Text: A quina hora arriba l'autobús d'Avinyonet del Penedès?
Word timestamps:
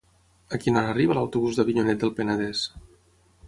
A 0.57 0.59
quina 0.63 0.79
hora 0.81 0.93
arriba 0.93 1.17
l'autobús 1.19 1.59
d'Avinyonet 1.61 2.03
del 2.05 2.17
Penedès? 2.23 2.65